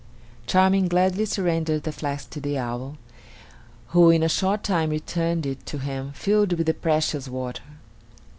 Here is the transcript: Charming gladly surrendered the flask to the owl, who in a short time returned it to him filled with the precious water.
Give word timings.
Charming 0.47 0.87
gladly 0.87 1.25
surrendered 1.25 1.83
the 1.83 1.91
flask 1.91 2.31
to 2.31 2.41
the 2.41 2.57
owl, 2.57 2.97
who 3.89 4.09
in 4.09 4.23
a 4.23 4.27
short 4.29 4.63
time 4.63 4.89
returned 4.89 5.45
it 5.45 5.63
to 5.67 5.77
him 5.77 6.11
filled 6.13 6.53
with 6.53 6.65
the 6.65 6.73
precious 6.73 7.27
water. 7.27 7.61